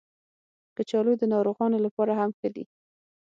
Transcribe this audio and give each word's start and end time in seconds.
کچالو 0.75 1.13
د 1.17 1.23
ناروغانو 1.33 1.77
لپاره 1.85 2.13
هم 2.19 2.29
ښه 2.39 2.49
دي 2.55 2.63